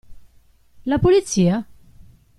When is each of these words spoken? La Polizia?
La 0.87 0.97
Polizia? 0.97 1.63